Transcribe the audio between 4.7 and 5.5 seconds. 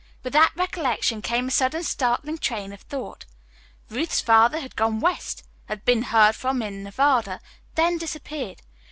gone west,